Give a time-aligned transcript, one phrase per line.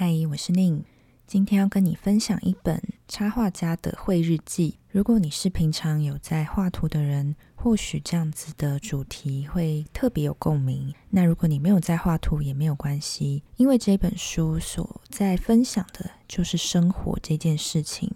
[0.00, 0.84] 嗨，我是宁。
[1.26, 4.78] 今天要跟你分享一本插画家的绘日记。
[4.92, 10.94] 如果你是平常有在画图的人，或许这样子的主题会特别有共鸣。
[11.10, 18.14] 那如果你没有在画图，也没有关系，因为这本书所在分享的就是生活这件事情。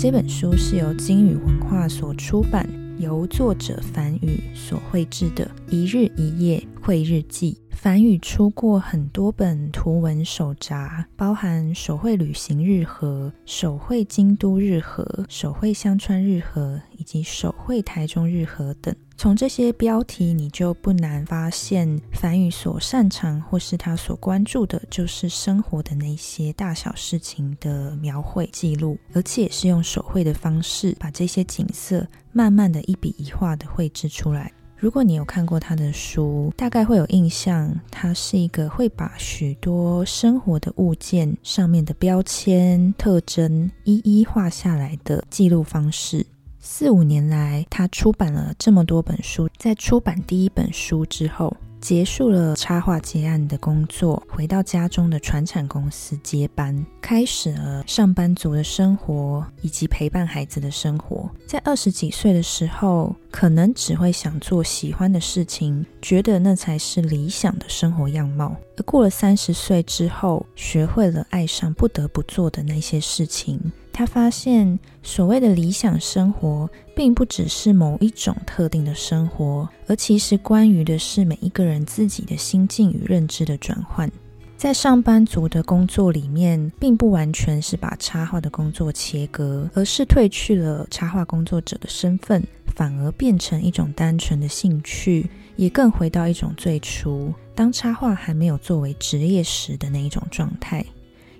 [0.00, 2.64] 这本书是由金宇文化所出版，
[3.00, 7.58] 由作者樊宇所绘制的《一日一夜绘日记》。
[7.76, 18.94] 樊宇出过很多本图文手札，包含手绘旅行日和、手绘京都日和、手绘香川日和以及手绘台中日和等。
[19.18, 34.52] 从这些标题，你就不难发现，樊宇所擅长或是他所关注的，就是生活的那些大小事情的描绘记录，而且是用手绘的方式，把这些景色慢慢的一笔一画的绘制出来。
[34.76, 46.24] 如果你有看过他的书，大概会有印象，他是一个会把许多生活的物件上面的标签特征一一画下来的记录方式。
[46.70, 49.48] 四五年来，他出版了这么多本书。
[49.56, 61.30] 在出版第一本书之后，结束了插画接案的工作，回到家中的传产公司接班，开始了上班族的生活以及陪伴孩子的生活。
[61.46, 68.54] 在二十几岁的时候，可能只会想做喜欢的事情，觉得那才是理想的生活样貌。
[68.76, 73.58] 而过了三十岁之后，学会了爱上不得不做的那些事情。
[73.98, 84.08] 他发现，所谓的理想生活，并不只是某一种特定的生活，而其实关于的是每一个人自己的心境与认知的转换。
[84.56, 92.40] 在上班族的工作里面，并不完全是把插画的工作切割，而是褪去了插画工作者的身份，
[92.76, 100.86] 反而变成一种单纯的兴趣，也更回到一种最初当插画还没有作为职业时的那一种状态。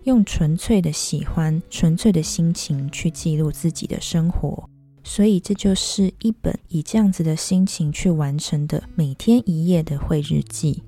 [0.04, 4.69] 用纯粹的喜欢、纯粹的心情去记录自己的生活，
[5.03, 10.82] 所以这就是一本以这样子的心情去完成的每天一页的绘日记。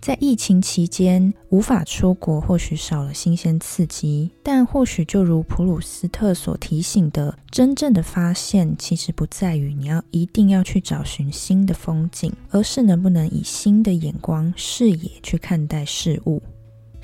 [0.00, 16.42] 在疫情期间无法出国，或许少了新鲜刺激，但或许就如普鲁斯特所提醒的，真正的发现其实不在于你要一定要去找寻新的风景，而是能不能以新的眼光、视野去看待事物。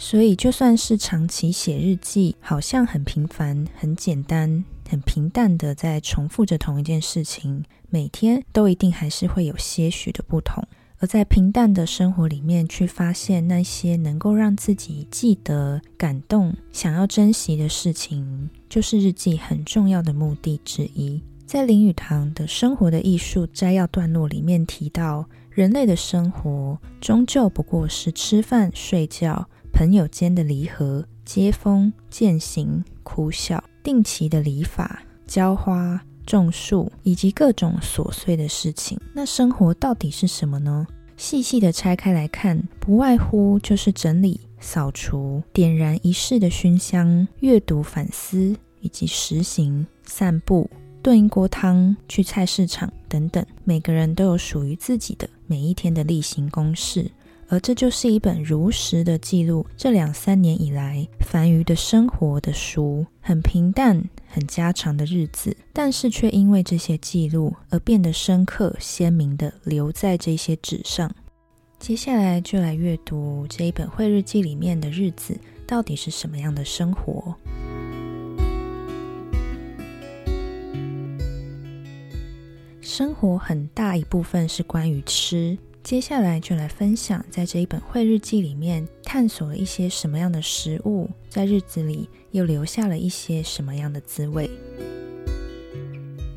[0.01, 10.63] 所以，就算是长期写日记，好像很平凡、很简单、很平淡的在重复着同一件事情，每天都一定还是会有些许的不同。
[11.01, 21.21] 而在平淡的生活里面，去发现那些能够让自己记得、感动、想要珍惜的事情，就是日记很重要的目的之一。
[21.45, 29.49] 在林语堂的生活的艺术摘要段落里面提到，人类的生活终究不过是吃饭、睡觉。
[29.73, 39.01] 朋友间的离合、接风、践行、哭笑、定期的理发、浇花、种树，以及各种琐碎的事情。
[39.15, 40.87] 那生活到底是什么呢？
[41.17, 50.71] 细细的拆开来看，不外乎就是整理、扫除、点燃一世的熏香、阅读、反思，以及实行、散步、
[51.03, 53.45] 炖一锅汤、去菜市场等等。
[53.65, 57.11] 每个人都有属于自己的每一天的例行公事。
[57.49, 71.11] 而这就是一本如实的记录这两三年以来樊瑜的生活的书，很平淡、很家常的日子，但是却因为这些记录而变得深刻、鲜明的留在这些纸上。
[71.79, 77.35] 接下来就来阅读这一本绘日记里面的日子到底是什么样的生活。
[82.83, 85.57] 生活很大一部分是关于吃。
[85.89, 94.51] 接下来就来分享，在这一本绘日记里面，探索了一些什么样的食物，在日子里又留下了一些什么样的滋味。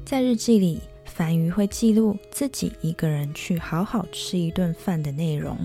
[0.06, 5.58] 在日记里，樊瑜会记录自己一个人去好好吃一顿饭的内容。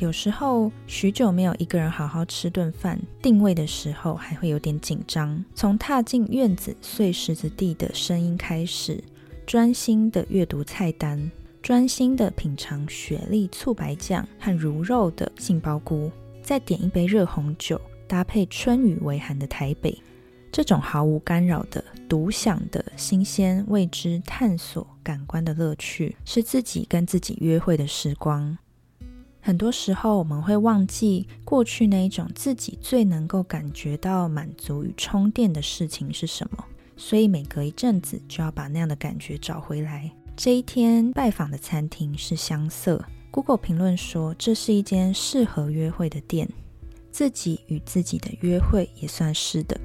[0.00, 5.44] 有时候许久没有一个人好好吃顿饭，定位的时候还会有点紧张。
[5.54, 9.00] 从踏进院子碎石子地的声音开始，
[9.46, 11.30] 专心的阅读菜单。
[11.66, 20.00] 专心的品尝雪莉醋白酱和如肉的杏鲍菇，再点一杯热红酒，搭配春雨微寒的台北，
[20.52, 28.56] 这种毫无干扰的独享的新鲜未知探索感官的乐趣，是自己跟自己约会的时光。
[29.40, 36.64] 很多时候，我们会忘记过去那一种自己最能够感觉到满足与充电的事情是什么。
[36.96, 40.12] 所以每隔一阵子就要把那样的感觉找回来。
[40.36, 46.46] 这一天拜访的餐厅是香色，Google 评论说这是一间适合约会的店，
[47.10, 49.80] 自己与自己的约会也算是的。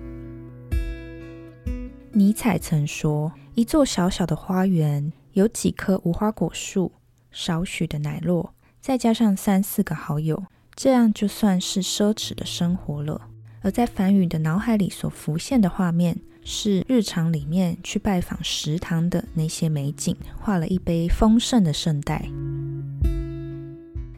[2.11, 6.91] 尼采曾说：“一座小小的花园，有几棵无花果树，
[7.31, 8.49] 少许的奶酪，
[8.81, 10.43] 再加上三四个好友，
[10.75, 13.29] 这样就算是奢侈的生活了。”
[13.63, 22.29] 而在梵语的脑海里所浮现的画面，是日常里面去拜访食堂的那些美景，画了一杯丰盛的圣代。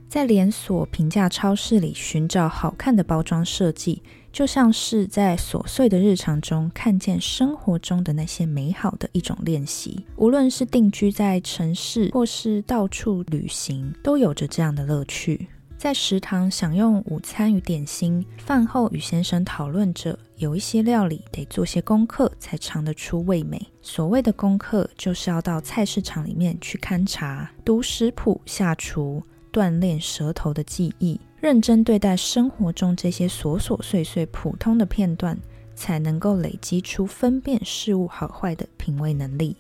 [0.08, 4.02] 在连锁平价超市里寻找好看的包装设计。
[4.32, 10.08] 就像是在琐碎的日常中看见生活中的那些美好的一种练习。
[10.16, 15.50] 无论是定居在城市，或是到处旅行，都有着这样的乐趣。
[15.84, 23.62] 在食堂享用午餐与点心，饭后与先生讨论着，有一些料理得做些功课才尝得出味美。
[23.82, 29.22] 所谓的功课，就是要到菜市场里面去勘察、读食谱、下厨，
[29.52, 31.20] 锻炼舌头的记忆。
[31.42, 35.38] 认真对待生活中这些琐琐碎碎、普通的片段，
[35.76, 39.58] 才能够累积出分辨事物好坏的品味能力。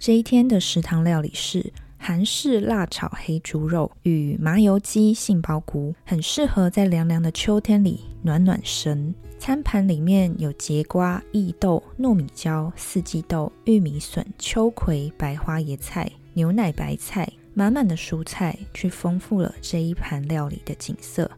[0.00, 1.72] 这一天的食堂料理是
[2.04, 9.14] 韩式辣炒黑猪肉与麻油鸡杏鲍菇，很适合在凉凉的秋天里暖暖身。
[9.38, 17.32] 餐盘里面有节瓜、薏豆、糯米椒、四季豆、玉米笋、秋葵、白花椰菜、牛奶白菜。
[17.54, 21.30] 满满的蔬菜，去丰富了这一盘料理的景色。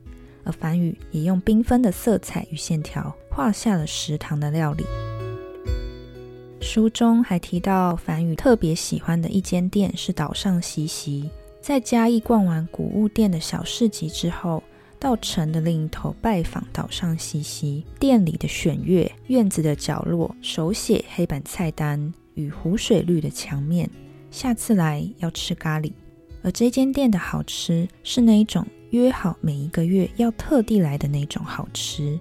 [0.44, 4.84] 而梵语也用缤纷的色彩与线条，画下了食堂的料理。
[6.64, 11.28] 书中还提到，梵宇特别喜欢的一间店是岛上西西。
[11.61, 14.62] 在嘉义逛完古物店的小市集之后，
[14.99, 23.88] 到城的另一头拜访岛上西西店里的选月，院子的角落，手写黑板菜单与湖水绿的墙面。
[24.31, 25.93] 下次来要吃咖喱。
[26.43, 32.19] 而这间店的好吃是那一种约好每一个月要特地来的那种好吃。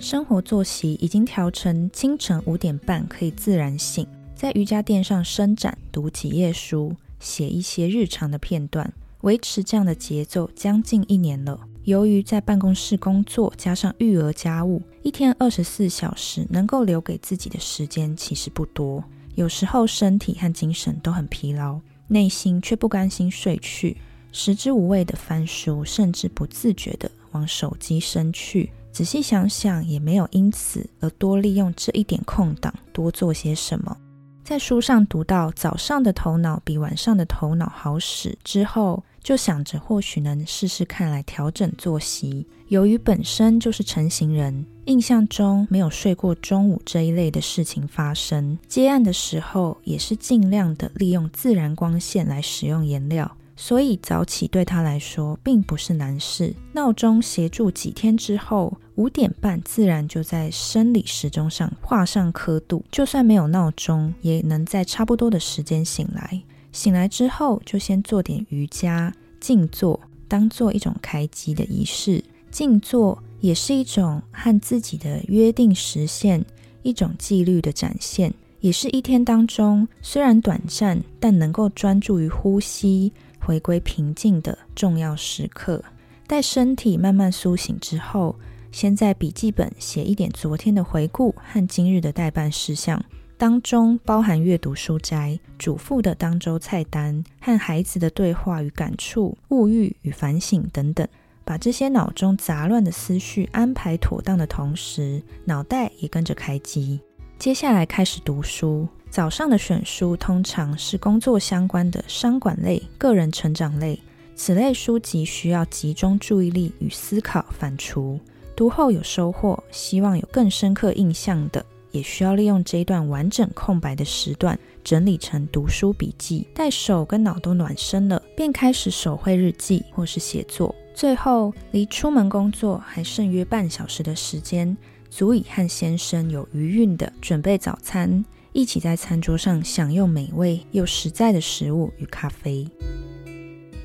[0.00, 8.92] 生活作息已经调成清晨五点半可以自然醒，在瑜伽垫上伸展，读几页书，写一些日常的片段，
[9.22, 11.60] 维持这样的节奏将近一年了。
[11.82, 19.02] 由于在办公室工作，加上育儿家务，一天二十四小时能够留给自己的时间其实不多。
[19.34, 23.96] 有时候身体和精神都很疲劳，内心却不甘心睡去，
[24.30, 28.70] 食之无味的翻书，甚至不自觉的往手机伸去。
[28.92, 33.96] 仔细想想，也没有因此而多利用这一点空档多做些什么。
[34.44, 39.02] 在书上读到早上的头脑比晚上的头脑好使之后。
[39.20, 42.46] 就想着或许能试试看来调整作息。
[42.68, 48.56] 由于本身就是成型人，印象中没有睡过中午这一类的事情发生。
[48.66, 56.54] 接案的时候也是尽量的利用自然光线来使用颜料，所以早起对他来说并不是难事。
[56.72, 66.40] 闹钟协助几天之后，五点半自然就在生理时钟上画上刻度，就算没有闹钟，也能在差不多的时间醒来。
[66.70, 72.22] 醒来之后，就先做点瑜伽、静坐，当做一种开机的仪式。
[72.52, 76.44] 静坐也是一种和自己的约定实现，
[76.84, 83.12] 一种纪律的展现，也是一天当中虽然短暂，但能够专注于呼吸、
[83.48, 85.82] 回归平静的重要时刻。
[86.26, 88.36] 待身体慢慢苏醒之后，
[88.70, 93.02] 先在笔记本写一点昨天的回顾和今日的代办事项。
[93.38, 101.08] 当中包含阅读书斋、主妇的当周菜单和孩子的对话与感触、物欲与反省等等，
[101.42, 107.00] 把这些脑中杂乱的思绪安排妥当的同时，脑袋也跟着开机。
[107.38, 108.86] 接下来开始读书。
[109.10, 113.98] 早上的选书通常是工作相关的商管类、个人成长类，
[114.36, 118.18] 此类书籍需要集中注意力与思考，反刍。
[118.54, 121.64] 读后有收获，希望有更深刻印象的。
[121.90, 126.46] 也需要利用这一段完整空白的时段，整理成读书笔记。
[126.54, 130.72] 待手跟脑都暖身了，便开始手绘日记或是写作。
[130.94, 134.76] 最后，离出门工作还剩约半小时的时间，
[135.08, 138.22] 足以和先生有余韵的准备早餐，
[138.52, 142.66] 一起在餐桌上享用美味又实在的食物与咖啡。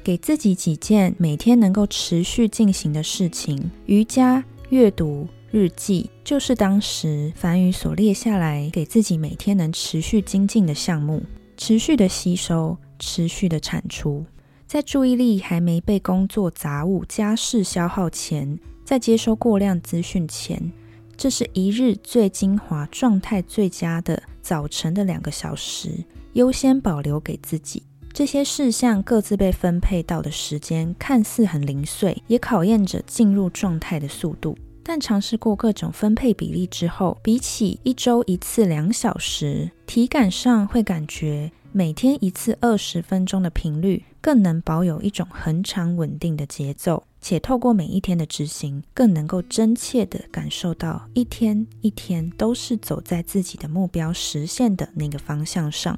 [0.03, 5.27] 给自己几件每天能够持续进行的事情：瑜伽、阅读。
[5.51, 11.22] 日记就是当时梵语所列下来，给自己每天能持续精进的项目，
[11.55, 14.25] 持续的吸收，持续的产出。
[14.65, 20.72] 在注意力还没被工作杂物、家事消耗前，在接收过量资讯前，
[21.15, 26.03] 这是一日最精华、状态最佳的早晨的两个小时，
[26.34, 27.84] 优先保留给自己。
[28.12, 34.58] 这些事项各自被分配到的时间看似很零碎，也考验着进入状态的速度。
[34.84, 55.97] 但尝试过各种分配比例之后，比起一周一次两小时，体感上会感觉每天一次二十分钟的频率更能保有一种恒常稳定的节奏，且透过每一天的执行，更能够真切地感受到一天一天都是走在自己的目标实现的那个方向上。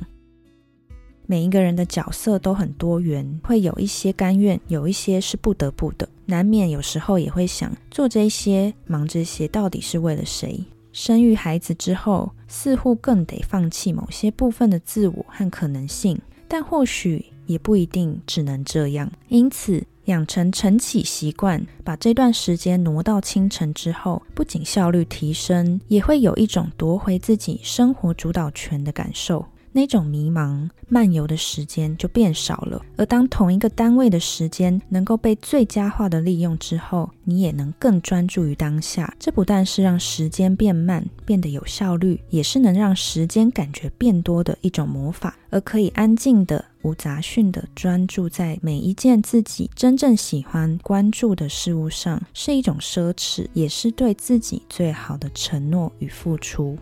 [1.25, 10.63] 每一个人的角色都很多元，会有一些甘愿，有一些是不得不的，难免有时候也会想做这些、忙这些，到底是为了谁？
[10.91, 19.11] 生育孩子之后，似乎更得放弃某些部分的自我和可能性，但或许也不一定只能这样。
[19.29, 29.45] 因此，养成晨起习惯，把这段时间挪到清晨之后，不仅效率提升，也会有一种夺回自己生活主导权的感受。
[29.75, 39.13] 那种迷茫漫游的时间就变少了，而当同一个单位的时间能够被最佳化的利用之后，你也能更专注于当下。
[39.19, 45.35] 这不但是让时间变慢，变得有效率，也是能让时间感觉变多的一种魔法。
[45.49, 56.77] 而可以安静的、无杂讯的专注在每一件自己真正喜欢、关注的事物上，是一种奢侈，也是对自己最好的承诺与付出。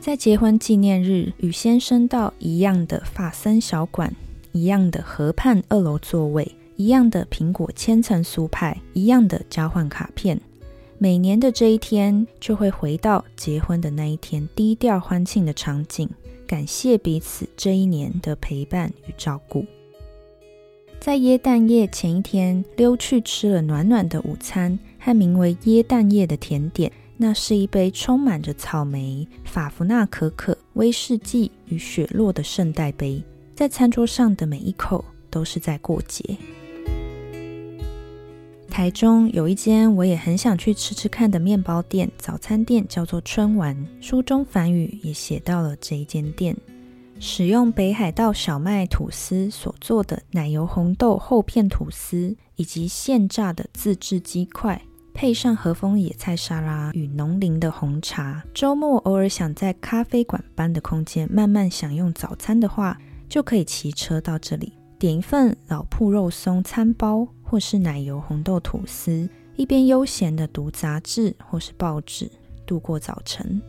[0.00, 4.10] 在结婚纪念日，与先生到一样的法森小馆，
[4.50, 10.40] 一样的河畔二楼座位，一样的苹果千层酥派，一样的交换卡片。
[10.96, 16.08] 每年的这一天，就会回到结婚的那一天，低调欢庆的场景，
[16.46, 19.66] 感谢彼此这一年的陪伴与照顾。
[20.98, 26.90] 在耶诞夜前一天，溜去吃了暖暖的午餐和名为耶诞夜的甜点。
[27.22, 33.22] 那是一杯充满着草莓、法芙娜可可、威士忌与雪落的圣代杯，
[33.54, 36.38] 在餐桌上的每一口都是在过节。
[38.70, 43.76] 台中有一间我也很想去吃吃看的面包店，早餐店叫做春丸。
[44.00, 46.56] 书中梵语也写到了这一间店，
[47.18, 54.80] 使用北海道小麦吐司所做的奶油红豆厚片吐司，以及现炸的自制鸡块。
[55.12, 62.98] 配上和风野菜沙拉与浓龄的红茶，周末偶尔想在咖啡馆般的空间慢慢享用早餐的话，
[63.28, 72.30] 就可以骑车到这里，点一份老铺肉松餐包，或是奶油红豆吐司，一边悠闲的读杂志或是报纸，
[72.64, 73.60] 度过早晨。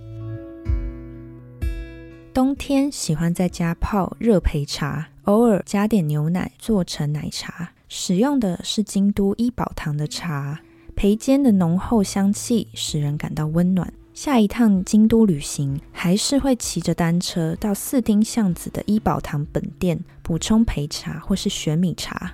[2.33, 10.62] 冬天喜欢在家泡热焙茶，偶尔加点牛奶做成奶茶，使用的是京都一宝堂的茶。
[10.95, 13.91] 培煎的浓厚香气使人感到温暖。
[14.13, 22.33] 下一趟京都旅行，还是会骑着单车到四丁巷子的一宝堂本店补充焙茶或是玄米茶。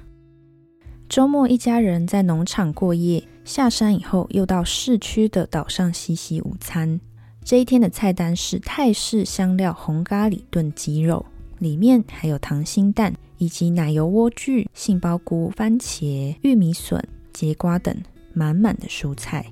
[1.07, 6.99] 周末一家人在农场过夜，下山以后又到市区的岛上洗洗午餐。
[7.45, 11.25] 这一天的菜单是泰式香料红咖喱炖鸡肉，
[11.59, 17.95] 里面还有溏心蛋以及奶油莴苣、杏鲍菇、番茄、玉米笋、节瓜等。
[18.37, 19.43] 满满的蔬菜，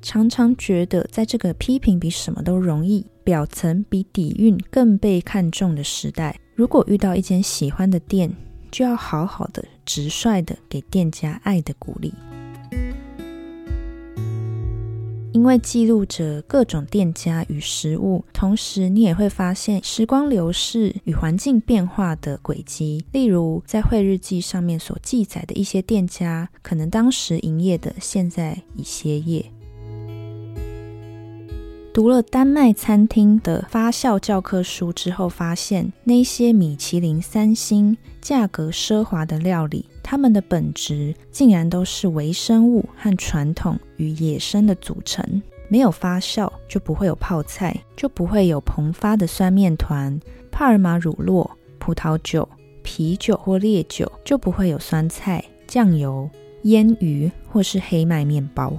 [0.00, 8.34] 常常觉得在这个批评比什么都容易、表层比底蕴更被看重的时代，如果遇到一间喜欢的店，
[8.70, 12.14] 就要好好的、直率的给店家爱的鼓励。
[15.32, 23.04] 因为记录着各种店家与食物，同时你也会发现时光流逝与环境变化的轨迹。
[23.12, 29.44] 例如，在会日记上面所记载的一些店家，可能当时营业的，现在已歇业。
[31.92, 39.86] 读了丹麦餐厅的发酵教科书之后，发现那些米其林三星、价格奢华的料理。
[40.10, 45.24] 它们的本质竟然都是微生物和传统与野生的组成。
[45.68, 50.18] 没有发酵，就不会有泡菜，就不会有膨发的酸面团、
[50.50, 51.48] 帕尔玛乳酪、
[51.78, 52.48] 葡萄酒、
[52.82, 56.28] 啤酒或烈酒，就不会有酸菜、酱油、
[56.64, 58.76] 腌鱼或是黑麦面包。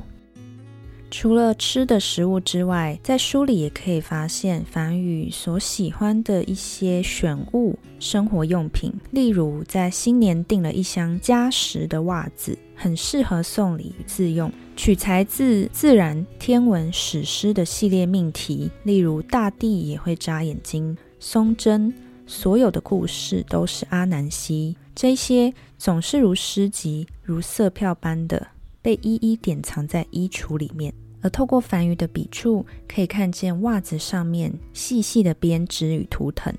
[1.12, 8.92] 除了吃的食物之外，在书里也可以发现梵宇所喜欢的一些选物、生活用品。
[9.12, 14.50] 例如，在新年订了一箱加时的袜子，很适合送礼自用。
[14.78, 21.94] 取材自自然、天文、史诗的系列命题，例如大地也会眨眼睛、松针，
[22.26, 24.78] 所有的故事都是阿南西。
[24.96, 28.48] 这些总是如诗集、如色票般的。
[28.82, 30.94] 被一一典藏在衣橱里面。
[31.22, 36.52] 而透过梵语的笔触，可以看见袜子上面细细的编织与图腾。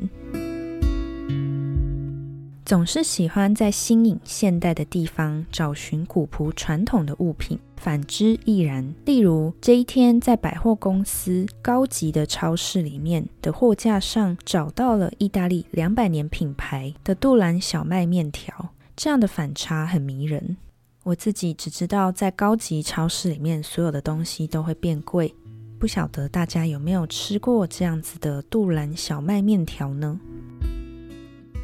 [2.65, 8.95] 总是喜欢在新颖现代的地方找寻古朴传统的物品，反之亦然。
[9.05, 20.57] 例如这一天在百货公司高级的超市里面的货架上找到了意大利两百年品牌的杜兰小麦面条，这样的反差很迷人。
[21.05, 25.35] 我自己只知道在高级超市里面所有的东西都会变贵，
[25.77, 30.21] 不晓得大家有没有吃过这样子的杜兰小麦面条呢？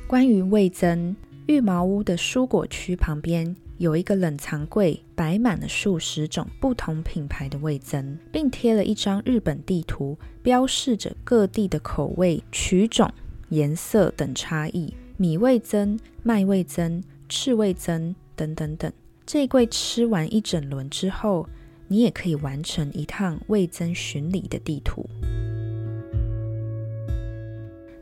[0.08, 1.14] 关于味增，
[1.46, 13.08] 玉茅屋的蔬果区旁边有一个冷藏柜，摆满了数十种不同品牌的味增，并贴了一张日本地图，标示着各地的口味、曲种、
[13.50, 14.92] 颜色等差异。
[15.16, 18.92] 米味增、麦味增、赤味增等等等。
[19.30, 21.46] 这一柜吃完一整轮之后，
[21.86, 25.06] 你也可以完成一趟味增巡礼的地图。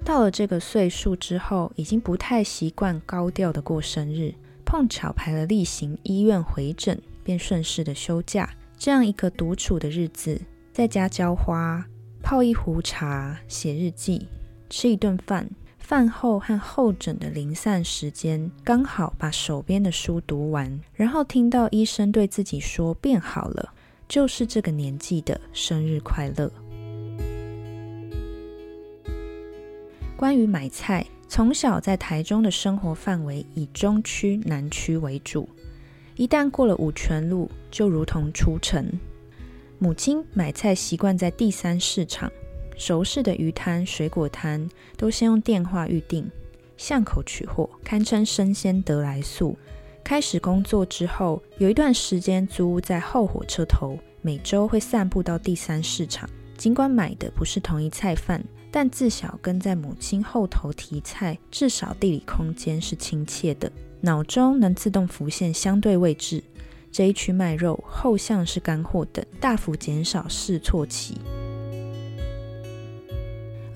[0.05, 4.33] 到了这个岁数之后，已经不太习惯高调的过生日。
[4.65, 8.49] 碰巧排了例行医院回诊，便顺势的休假。
[8.79, 10.41] 这样一个独处的日子，
[10.73, 11.85] 在家浇花、
[12.23, 14.29] 泡一壶茶、写日记、
[14.71, 15.51] 吃一顿饭。
[15.87, 23.73] 饭后和候诊的零散时间，刚好把手边的书读完，然后听到医生对自己说“变好了”，
[24.09, 26.51] 就是这个年纪的生日快乐。
[30.17, 35.49] 关于买菜，从小在台中的生活范围以中区、南区为主。
[36.17, 38.85] 一旦过了五泉路，就如同出城。
[39.79, 42.29] 母亲买菜习惯在第三市场，
[42.77, 46.31] 熟识的鱼摊、水果摊都先用电话预订，
[46.77, 49.57] 巷口取货，堪称生鲜得来速。
[50.05, 56.29] 开始工作之后，有一段时间租屋在后火车头，每周会散步到第三市场。
[56.57, 58.45] 尽管买的不是同一菜贩。
[58.69, 66.45] 但自小跟在母亲后头提菜，至少地理空间是亲切的，脑中能自动浮现相对位置。
[66.93, 71.17] 这一区卖肉，后巷是干货等，大幅减少试错期。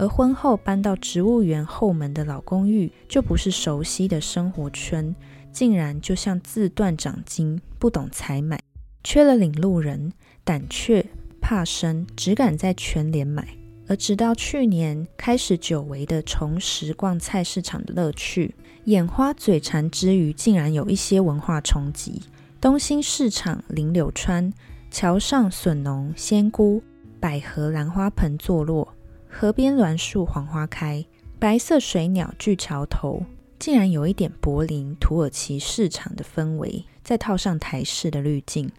[0.01, 5.15] 而婚后搬到植物园后门的老公寓，就不是熟悉的生活圈，
[5.53, 8.59] 竟然就像自断掌筋，不懂采买，
[9.05, 10.11] 缺了领路人，
[10.43, 11.05] 胆怯
[11.39, 13.47] 怕生，只敢在全联买。
[13.89, 22.23] 而直到去年开始久违的重拾逛菜市场的乐趣，眼花嘴馋之余，竟然有一些文化冲击。
[22.59, 24.51] 东兴市场林柳川
[24.91, 26.83] 桥上笋农仙菇
[27.21, 28.95] 百合兰花盆坐落，
[29.33, 31.07] 河边栾树黄花开，
[31.39, 33.23] 白色水鸟聚桥头，
[33.59, 38.71] 竟然有一点柏林土耳其市场的氛围，再套上台式的滤镜，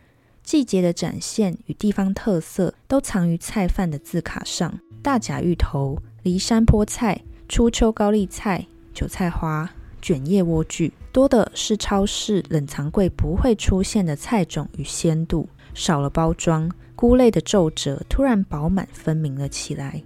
[0.44, 4.80] 季节的展现与地方特色都藏于菜饭的字卡上。
[5.02, 9.68] 大甲芋头、梨山坡菜、初秋高丽菜、韭菜花、
[10.00, 20.04] 卷叶莴苣，多的是超市冷藏柜不会出现的菜种与鲜度，少了包装，菇类的皱褶突然饱满分明了起来。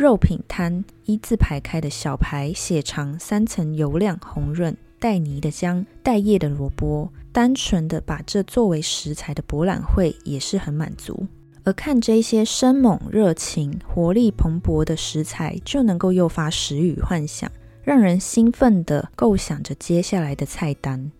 [0.00, 11.26] 肉品摊一字排开的小排、血肠，三层油亮红润，带泥的姜、带叶的萝卜，单纯的把这作为食材的博览会也是很满足。
[11.64, 17.52] 而看这些生猛、热情、活力蓬勃的食材，就能够诱发食欲幻想，
[17.84, 21.12] 让人兴奋地构想着接下来的菜单。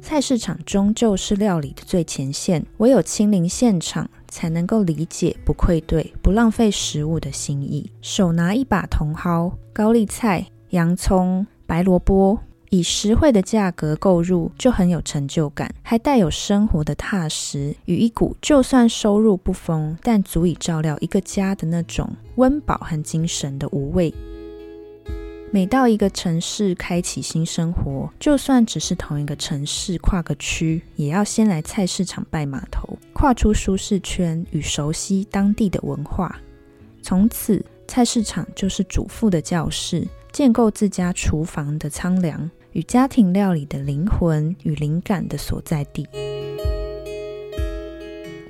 [0.00, 7.92] 菜市场终究是料理的最前线，唯有亲临现场，才能够理解不愧对、不浪费食物的心意。
[8.00, 12.38] 手拿一把茼蒿、高丽菜、洋葱、白萝卜。
[12.72, 24.14] 以实惠的价格购入就很有成就感，还带有生活的踏实与一股就算收入不丰，但足以照料一个家的那种温饱和精神的无畏。
[25.52, 36.40] 每到一个城市开启新生活，就算只是同一个城市跨个区，也要先来菜市场拜码头，跨出舒适圈与熟悉当地的文化。
[37.02, 42.48] 从此，菜市场就是主妇的教室，建构自家厨房的苍凉。
[42.72, 46.06] 与家庭料理的灵魂与灵感的所在地，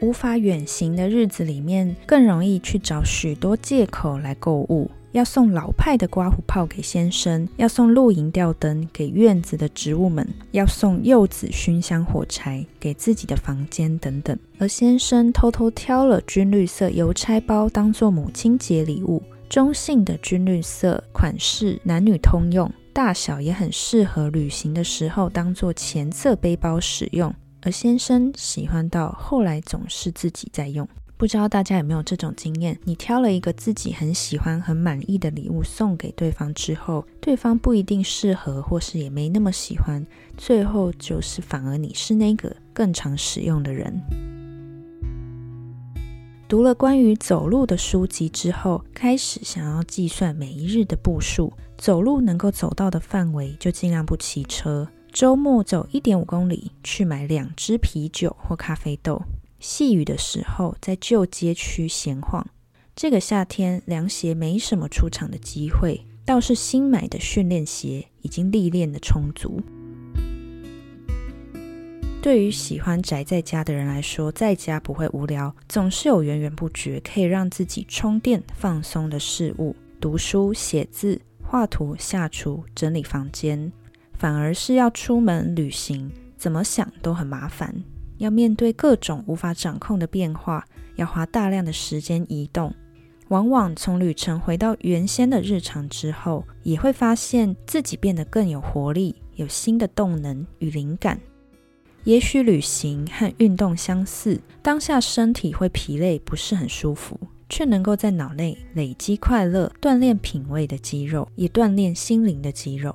[0.03, 4.91] 无法远行的日子里面，更容易去找许多借口来购物。
[5.13, 14.39] 要送老派的刮胡泡给先生，要送露营吊灯给院子的植物们，要送柚子熏香火柴给自己的房间等等。
[14.59, 22.71] 而先生偷偷挑了军绿色邮差包当做母亲节礼物，中性的军绿色款式，男女通用。
[22.93, 27.35] 大小也很适合旅行的时候当做前侧背包使用。
[27.63, 30.89] 而先生喜欢到后来总是自己在用。
[31.21, 32.79] 不知道大家有没有这种经验？
[32.85, 40.07] 你挑了一个自己很喜欢、很满意的礼物送给对方之后，对方不一定适合，或是也没那么喜欢，
[40.39, 44.01] 最后就是反而你是那个更常使用的人。
[46.49, 54.89] 读了关于走路的书籍之后，开始想要计算每一日的步数，走路能够走到的范围就尽量不骑车。
[55.13, 59.21] 周末走一点五公里，去买两支啤酒或咖啡豆。
[59.61, 62.45] 细雨的时候，在旧街区闲晃。
[62.97, 69.63] 这个夏天，凉鞋没什么出场的机会，倒是新买的训练鞋已经历练的充足。
[72.23, 83.73] 对于喜欢宅在家的人来说，在家不会无聊，总是有源源不绝可以让自己充电放松的事物：读书、写字、画图、下厨、整理房间。
[84.19, 87.75] 反而是要出门旅行，怎么想都很麻烦。
[88.21, 90.63] 要面对各种无法掌控的变化，
[90.97, 92.73] 要花大量的时间移动。
[93.29, 101.19] 往往从旅程回到原先的日常之后，也会发现自己变得更有活力，有新的动能与灵感。
[102.05, 112.95] 也许旅行和运动相似，当下身体会疲累，不是很舒服，却能够在脑内累积快乐，锻炼品味的肌肉，也锻炼心灵的肌肉。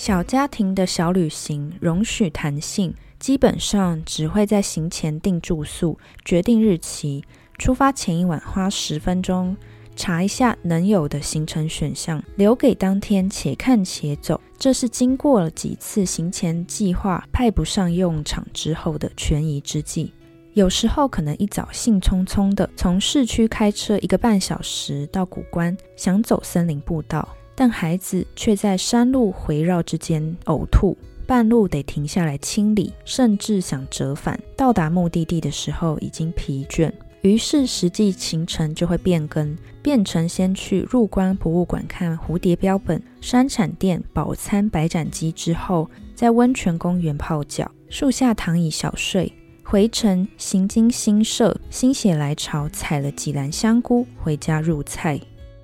[0.00, 7.22] 小家庭的小旅行容许弹性，基本上只会在行前订住宿、决定日期、
[7.58, 9.54] 出发前一晚花十分钟
[9.94, 14.40] 查一下能有的行程选项，留给当天且看且走。
[14.58, 20.14] 这是经过了几次行前计划派不上用场之后的权宜之计。
[20.54, 27.28] 有时候可能一早兴冲冲的从市区开车一个半小时到古关，想走森林步道。
[27.60, 30.96] 但孩子却在山路回绕之间呕吐，
[31.26, 34.40] 半路得停下来清理，甚至想折返。
[34.56, 49.30] 到达目的地的时候已经疲倦，于是实际行程就会变更，变成先去入关博物馆看蝴蝶标本、山产店饱餐白斩鸡之后，在温泉公园泡脚，树下躺椅小睡。
[49.62, 55.20] 回程行经新社，心血来潮采了几篮香菇回家入菜。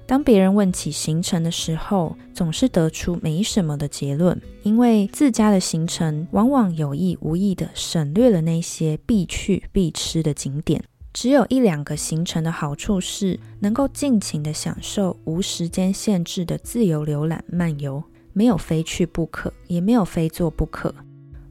[0.06, 10.82] 当别人问起行程的时候，总是得出没什么的结论，因为自家的行程往往有意无意的省略了那些必去必吃的景点。
[11.12, 20.94] 只有一两个行程的好处是，能够尽情的享受无时间限制的自由浏览漫游，没有非去不可，也没有非做不可。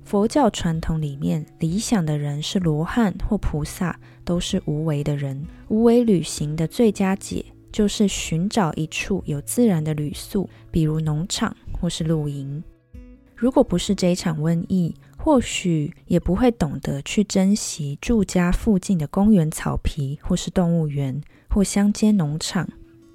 [0.03, 5.45] 佛教传统里面，理想的人是罗汉或菩萨，都是无为的人。
[5.67, 7.43] 无为旅行的最佳解。
[7.75, 12.63] 就是寻找一处有自然的旅宿，比如农场或是露营。
[13.35, 22.65] 如果不是这一场瘟疫，或许也不会懂得去珍惜住家附近的公园草皮，或是动物园或乡间农场。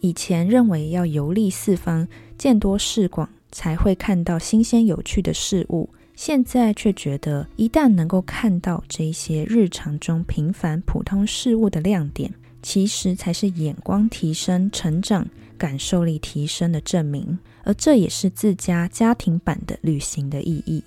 [0.01, 5.89] 以前认为要游历四方，见多识广，才会看到新鲜有趣的事物。
[6.15, 12.31] 现在却觉得，一旦能够看到这些日常中平凡普通事物的亮点。
[12.63, 20.85] 其实才是眼光提升、成长、感受力提升的证明，而这也是自家家庭版的旅行的意义。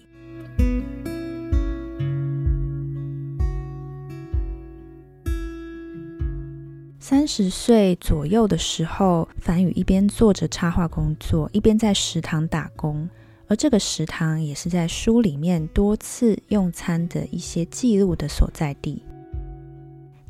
[6.99, 13.09] 三十岁左右的时候，樊宇一边做着插画工作，一边在食堂打工，
[13.47, 19.03] 而这个食堂也是在书里面多次用餐的一些记录的所在地。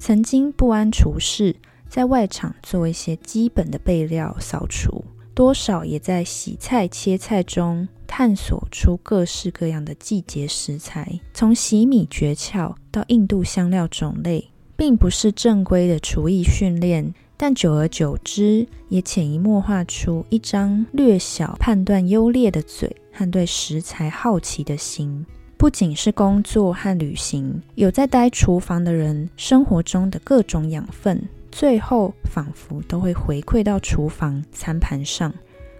[0.05, 1.55] 曾经不安厨事
[1.87, 25.25] 在外场做一些基本的备料扫除，多少也在洗菜切菜中探索出各式各样的季节食材，从洗米诀窍到印度香料种类，并不是正规的厨艺训练，但久而久之也潜移默化出一张略小判断优劣的嘴和对食材好奇的心。
[25.57, 35.33] 不仅是工作和旅行，有在待厨房的人，生活中的各种养分，最后仿佛都会回馈到厨房餐盘上，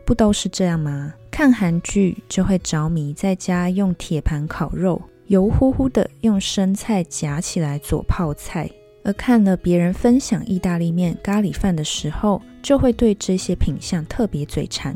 [0.06, 1.14] 不都是这样吗？
[1.30, 8.68] 看韩剧就会着迷，在家用铁盘烤肉，油乎乎的用生菜夹起来做泡菜；
[9.04, 14.96] 而看了别人分享意大利面、咖喱饭的时候，就会对这些品相特别嘴馋，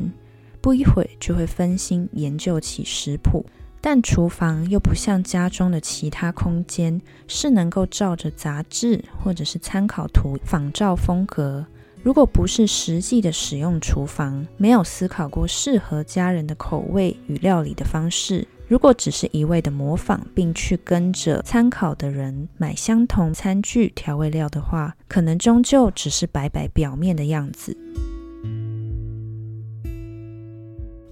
[0.62, 3.44] 不一会就会分心研究起食谱。
[3.80, 11.64] 但厨房又不像家中的其他空间，是能够照着杂志或者是参考图仿照风格。
[12.02, 27.76] 如果不是实际的使用厨房，没有思考过适合家人的口味与料理的方式，如果只是一味的模仿，并去跟着参考的人买相同餐具、调味料的话，可能终究只是摆摆表面的样子。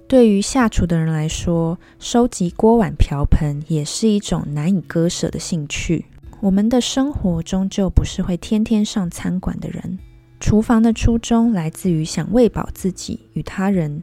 [0.07, 6.05] 对于下厨的人来说，收集锅碗瓢盆也是一种难以割舍的兴趣。
[6.39, 9.99] 我们的生活终究不是会天天上餐馆的人。
[10.39, 14.01] 厨房的初衷来自于想喂饱自己与他人，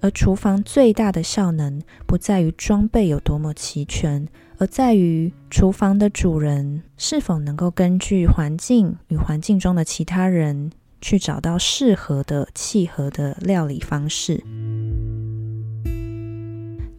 [0.00, 14.42] 而厨房最大的效能不在于装备有多么齐全，而在于厨房的主人是否能够根据环境与环境中的其他人，去找到适合的、契合的料理方式。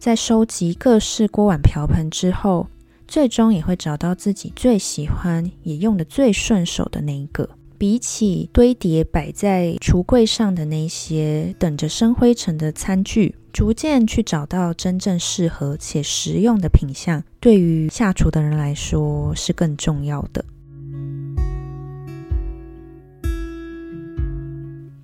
[0.04, 2.66] 在收集各式锅碗瓢盆之后，
[3.08, 7.48] 最终也会找到自己最喜欢也用的最顺手的那一个。
[7.78, 20.44] 比起堆叠摆在橱柜上的那些等着生灰尘的餐具，逐渐去找到真正适合且实用的品相，对于下厨的人来说是更重要的。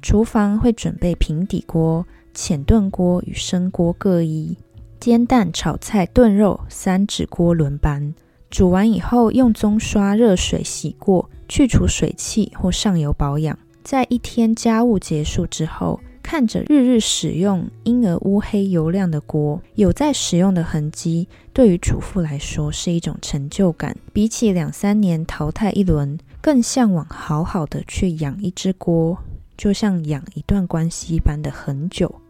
[0.02, 4.58] 厨房会准备平底锅、浅炖锅与深锅各一，
[5.00, 8.14] 煎蛋、炒菜、炖肉三指锅轮班。
[8.50, 13.58] 煮完以后，用棕刷热水洗过，去除水汽或上油保养。
[13.82, 23.96] 在一天家务结束之后，看着日日使用因而乌黑油亮的锅，有在使用的痕迹，对于主妇来说是一种成就感。
[24.12, 29.16] 比起两三年淘汰一轮，更向往好好的去养一只锅，
[29.56, 32.20] 就像养一段关系般的很久。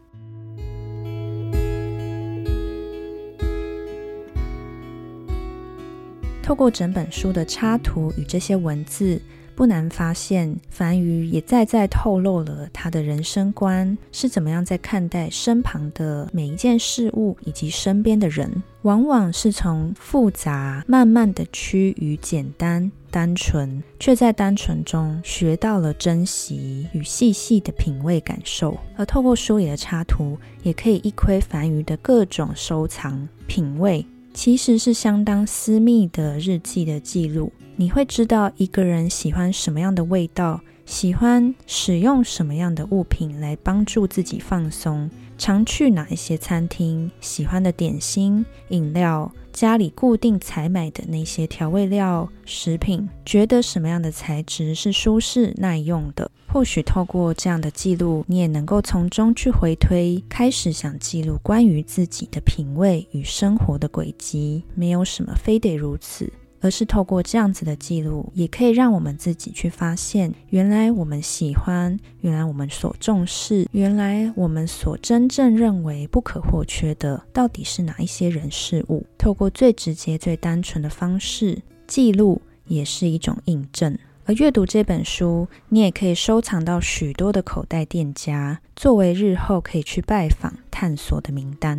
[6.51, 9.21] 透过整本书的插图与这些文字，
[9.55, 28.77] 不难发现，樊瑜也再再透露了他的人生观是怎么样在看待身旁的每一件事物以及身边的人，往往是从复杂慢慢的趋于简单单纯，却在单纯中学到了珍惜与细细的品味感受。
[28.97, 34.05] 而透过书里的插图，也可以一窥樊瑜的各种收藏品味。
[34.33, 49.31] 其实是相当私密的日记的记录，你会知道一个人喜欢什么样的味道，喜欢使用什么样的物品来帮助自己放松，常去哪一些餐厅，喜欢的点心、饮料。
[49.51, 56.31] 家里固定采买的那些调味料、食品，觉得什么样的材质是舒适耐用的？
[56.51, 64.63] 或许透过这样的记录，你也能够从中去回推，开始想记录关于自己的品味与生活的轨迹。
[64.75, 66.31] 没有什么非得如此。
[66.63, 79.03] 而是透过这样子的记录，也可以让我们自己去发现，原来我们喜欢，原来我们所重视，原来我们所真正认为不可或缺的，到底是哪一些人事物？
[79.17, 83.97] 透过最直接、最单纯的方式记录，也是一种印证。
[84.31, 91.77] 而阅读这本书，你也可以收藏到许多的口袋店家，作为日后可以去拜访、探索的名单。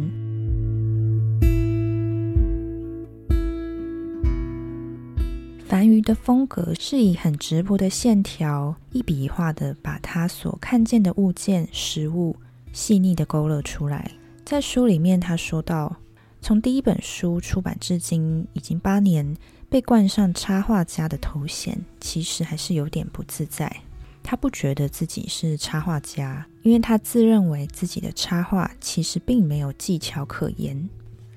[5.64, 12.36] 樊瑜的风格是以很直朴的线条，一笔一画的把他所看见的物件、实物
[12.74, 14.10] 细腻的勾勒出来。
[14.44, 15.96] 在书里面，他说到，
[16.42, 19.34] 从第一本书出版至今已经八年，
[19.72, 23.74] 被冠上插画家的头衔，其实还是有点不自在。
[24.22, 30.86] 他不觉得自己是插画家，因为他自认为自己的插画其实并没有技巧可言，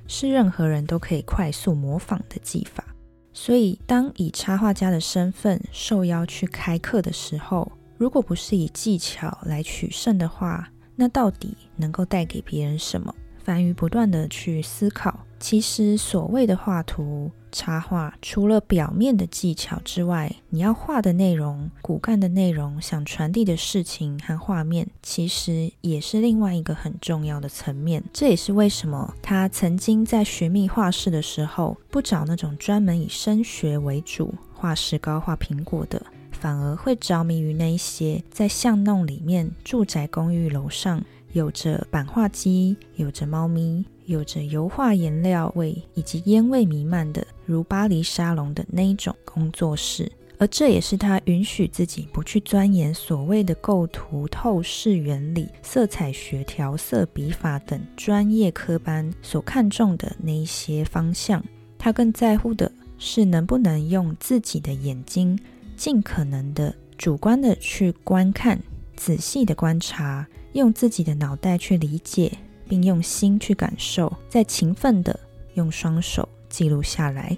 [0.06, 2.84] 是任何人都可以快速模仿的技法。
[3.32, 10.68] 所以，当以插画家的身份受邀去开课的时候，如果不是以技巧来取胜的话，
[10.98, 13.16] 那到底能够带给别人什么？
[13.46, 17.32] 凡于不断的去思考，其实所谓的画图。
[17.56, 28.04] 插画除了表面的技巧之外，你要画的内容、骨干的内容、想传递的事情和画面，其实也是另外一个很重要的层面。
[28.12, 41.02] 这也是为什么他曾经在寻觅画室的时候，不找那种专门以声学为主、画石膏、画苹果的，反而会着迷于那一些在巷弄里面、住宅公寓楼上
[41.36, 43.86] 有着版画机、有着猫咪。
[44.06, 61.44] 有着油画颜料味以及烟味弥漫的，如巴黎沙龙的那一种工作室，而这也是他允许自己不去钻研所谓的构图、透视原理、色彩学、调色、笔法等专业科班所看重的那一些方向。
[61.80, 65.36] 他更在乎的是能不能用自己的眼睛，
[65.76, 68.62] 尽可能的主观的去观看，
[68.96, 72.32] 仔细的观察，用自己的脑袋去理解。
[72.68, 75.20] 并用心去感受，再勤奋的
[75.54, 77.38] 用双手记录下来。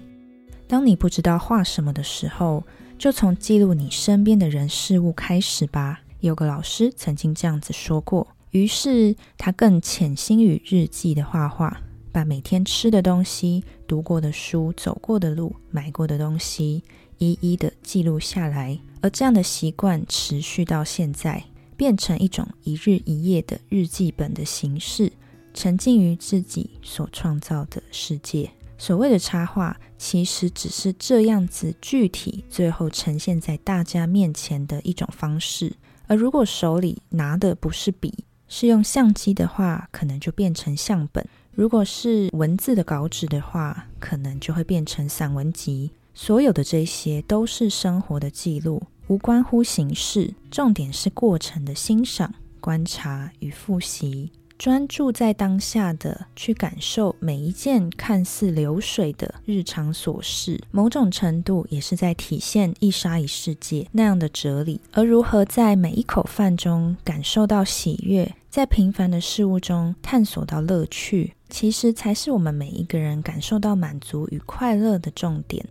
[0.66, 2.64] 当你不知道画什么的时候，
[2.98, 6.00] 就从记录你身边的人事物开始吧。
[6.20, 8.26] 有个老师曾经这样子说过。
[8.52, 11.78] 于是他更潜心于日记的画画，
[12.10, 16.82] 把每天吃的东西、读过的书、走过的路、买过的东西，
[17.18, 18.78] 一一的记录下来。
[19.00, 21.44] 而这样的习惯持续到现在，
[21.76, 25.12] 变成一种一日一夜的日记本的形式，
[25.54, 28.50] 沉浸于自己所创造的世界。
[28.76, 35.74] 所谓的插画，其实只是这样子具体，最后呈现在大家面前的一种方式。
[36.06, 45.90] 而如果手里拿的不是笔，是用相机的话，可能就变成相本；如果是文字的稿纸的话，可能就会变成散文集。
[46.20, 54.32] 所有的这些都是生活的记录，无关乎形式，重点是过程的欣赏、观察与复习。
[54.58, 64.80] 专注在当下的去感受每一件看似流水的日常琐事，某种程度也是在体现一沙一世界那样的哲理。
[64.90, 75.64] 而如何在每一口饭中感受到喜悦，在平凡的事物中探索到乐趣，其实才是我们每一个人感受到满足与快乐的重点。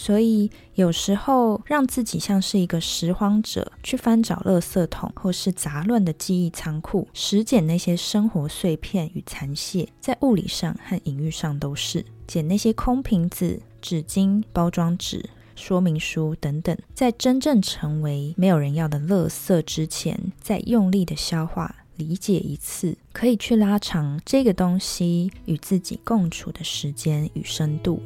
[0.00, 28.00] 所以，有时候让自己像是一个拾荒者，去翻找垃圾桶或是杂乱的记忆仓库，拾捡那些生活碎片与残屑，在物理上和隐喻上都是捡那些空瓶子、纸巾、包装纸、说明书等等，在真正成为没有人要的垃圾之前，再用力的消化、理解一次，可以去拉长这个东西与自己共处的时间与深度。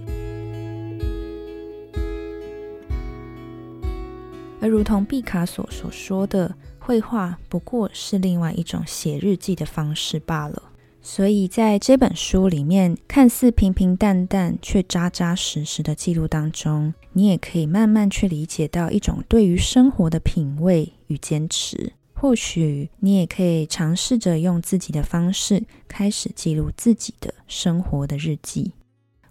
[4.63, 10.63] 而如同毕卡索所说的，绘画不过是另外一种写日记的方式罢了。
[11.03, 21.95] 所以，在这本书里面，看似平平淡淡却扎扎实实的记录当中，你也可以慢慢去理解到一种对于生活的品味与坚持。
[22.13, 28.71] 或许你也可以尝试着用自己的方式开始记录自己的生活的日记。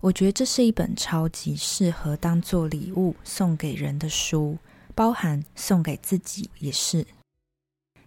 [0.02, 4.58] 我觉得这是一本超级适合当做礼物送给人的书。
[4.92, 7.06] 包含送给自己也是。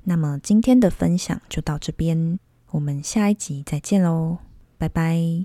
[0.04, 2.38] 那么今天的分享就到这边，
[2.70, 4.38] 我们下一集再见喽，
[4.76, 5.44] 拜拜。